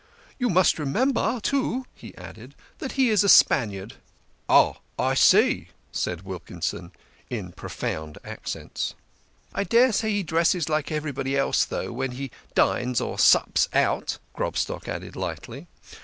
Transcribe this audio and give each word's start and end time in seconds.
"You 0.39 0.49
must 0.49 0.79
remember, 0.79 1.39
too," 1.43 1.85
he 1.93 2.17
added, 2.17 2.55
"that 2.79 2.93
he 2.93 3.09
is 3.11 3.23
a 3.23 3.29
Spaniard." 3.29 3.97
"Ah, 4.49 4.77
I 4.97 5.13
see," 5.13 5.67
said 5.91 6.23
Wilkinson 6.25 6.91
in 7.29 7.51
profound 7.51 8.17
accents." 8.23 8.95
I 9.53 9.63
daresay 9.63 10.09
he 10.09 10.23
dresses 10.23 10.67
like 10.67 10.91
everybody 10.91 11.37
else, 11.37 11.65
though, 11.65 11.91
when 11.91 12.13
he 12.13 12.31
dines 12.55 12.99
or 12.99 13.19
sups, 13.19 13.69
out," 13.75 14.17
Grobstock 14.33 14.87
added 14.87 15.15
lightly. 15.15 15.67